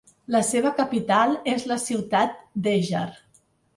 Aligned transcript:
La 0.35 0.39
seva 0.47 0.69
capital 0.79 1.35
és 1.53 1.67
la 1.73 1.79
ciutat 1.85 2.41
d'Eger. 2.67 3.05